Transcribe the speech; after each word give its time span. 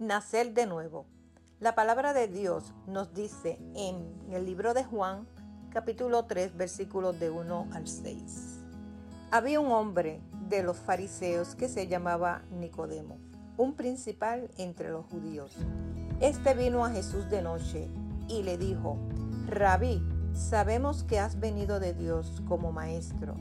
Nacer 0.00 0.54
de 0.54 0.64
nuevo. 0.64 1.04
La 1.58 1.74
palabra 1.74 2.14
de 2.14 2.26
Dios 2.26 2.72
nos 2.86 3.12
dice 3.12 3.58
en 3.74 4.14
el 4.30 4.46
libro 4.46 4.72
de 4.72 4.82
Juan, 4.82 5.28
capítulo 5.74 6.24
3, 6.24 6.56
versículos 6.56 7.20
de 7.20 7.28
1 7.28 7.68
al 7.74 7.86
6. 7.86 8.60
Había 9.30 9.60
un 9.60 9.70
hombre 9.70 10.22
de 10.48 10.62
los 10.62 10.78
fariseos 10.78 11.54
que 11.54 11.68
se 11.68 11.86
llamaba 11.86 12.40
Nicodemo, 12.50 13.18
un 13.58 13.74
principal 13.74 14.50
entre 14.56 14.88
los 14.88 15.04
judíos. 15.04 15.54
Este 16.20 16.54
vino 16.54 16.82
a 16.82 16.90
Jesús 16.90 17.28
de 17.28 17.42
noche 17.42 17.86
y 18.26 18.42
le 18.42 18.56
dijo, 18.56 18.96
Rabí, 19.48 20.02
sabemos 20.32 21.04
que 21.04 21.18
has 21.18 21.38
venido 21.38 21.78
de 21.78 21.92
Dios 21.92 22.42
como 22.48 22.72
maestro, 22.72 23.36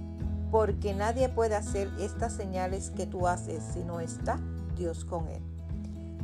porque 0.51 0.93
nadie 0.93 1.29
puede 1.29 1.55
hacer 1.55 1.89
estas 2.01 2.33
señales 2.33 2.89
que 2.89 3.05
tú 3.05 3.27
haces 3.27 3.63
si 3.63 3.85
no 3.85 4.01
está 4.01 4.41
Dios 4.75 5.05
con 5.05 5.29
él. 5.29 5.48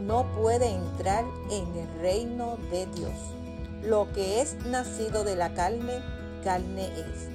no 0.00 0.26
puede 0.34 0.66
entrar 0.66 1.24
en 1.50 1.76
el 1.76 2.00
reino 2.00 2.56
de 2.70 2.86
Dios. 2.86 3.12
Lo 3.82 4.12
que 4.12 4.40
es 4.40 4.54
nacido 4.66 5.24
de 5.24 5.36
la 5.36 5.54
carne, 5.54 6.02
carne 6.42 6.86
es. 6.86 7.28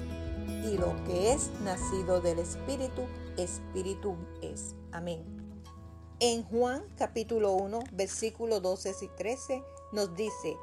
Y 0.70 0.76
lo 0.76 0.94
que 1.04 1.32
es 1.32 1.50
nacido 1.62 2.20
del 2.20 2.40
Espíritu, 2.40 3.02
Espíritu 3.36 4.16
es. 4.42 4.74
Amén. 4.92 5.24
En 6.18 6.42
Juan 6.44 6.84
capítulo 6.96 7.52
1, 7.52 7.80
versículos 7.92 8.62
12 8.62 8.94
y 9.02 9.08
13 9.16 9.62
nos 9.92 10.14
dice, 10.16 10.56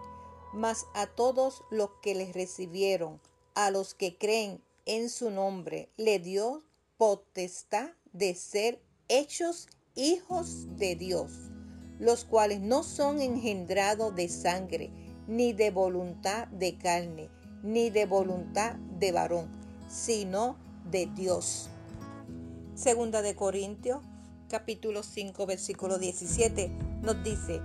mas 0.53 0.86
a 0.94 1.08
todos 1.08 1.64
los 1.70 1.89
que 2.02 2.16
les 2.16 2.33
recibieron, 2.33 3.22
a 3.55 3.72
los 3.72 3.94
que 3.94 4.17
creen 4.17 4.61
en 4.86 5.09
su 5.09 5.30
nombre, 5.30 5.89
le 5.95 6.20
dio 6.20 6.64
potestad 6.97 7.92
de 8.11 8.36
ser 8.36 8.81
hechos 9.08 9.67
hijos 9.95 10.66
de 10.77 10.95
Dios 10.95 11.52
los 12.03 12.25
cuales 12.25 12.59
no 12.59 12.83
son 12.83 13.21
engendrados 13.21 14.13
de 14.13 14.27
sangre, 14.27 14.91
ni 15.25 15.53
de 15.53 15.71
voluntad 15.71 16.49
de 16.49 16.77
carne, 16.77 17.29
ni 17.63 17.89
de 17.89 18.05
voluntad 18.05 18.75
de 18.99 19.13
varón, 19.13 19.47
sino 19.87 20.57
de 20.91 21.05
Dios. 21.05 21.69
Segunda 22.75 23.21
de 23.21 23.35
Corintios, 23.35 24.01
capítulo 24.49 25.01
5, 25.01 25.45
versículo 25.45 25.97
17, 25.97 26.69
nos 27.01 27.23
dice, 27.23 27.61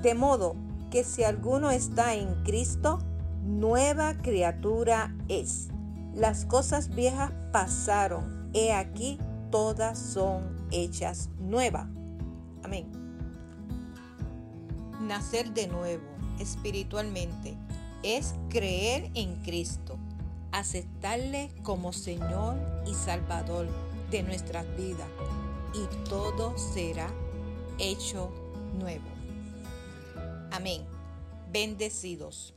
de 0.00 0.14
modo 0.14 0.56
que 0.90 1.04
si 1.04 1.22
alguno 1.22 1.70
está 1.70 2.14
en 2.14 2.42
Cristo, 2.44 2.98
nueva 3.44 4.16
criatura 4.16 5.14
es. 5.28 5.68
Las 6.14 6.46
cosas 6.46 6.88
viejas 6.88 7.30
pasaron, 7.52 8.50
he 8.54 8.72
aquí 8.72 9.18
todas 9.50 9.98
son 9.98 10.66
hechas 10.70 11.28
nuevas. 11.38 11.88
Amén 12.62 13.11
nacer 15.02 15.52
de 15.52 15.68
nuevo 15.68 16.04
espiritualmente 16.38 17.56
es 18.02 18.34
creer 18.48 19.10
en 19.14 19.36
Cristo, 19.42 19.98
aceptarle 20.50 21.50
como 21.62 21.92
Señor 21.92 22.56
y 22.86 22.94
Salvador 22.94 23.68
de 24.10 24.22
nuestras 24.22 24.66
vidas 24.76 25.08
y 25.74 26.08
todo 26.08 26.56
será 26.58 27.12
hecho 27.78 28.32
nuevo. 28.78 29.08
Amén. 30.50 30.82
Bendecidos. 31.50 32.54